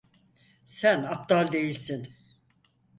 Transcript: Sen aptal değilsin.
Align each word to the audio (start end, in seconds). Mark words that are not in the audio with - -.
Sen 0.65 1.03
aptal 1.03 1.51
değilsin. 1.51 2.13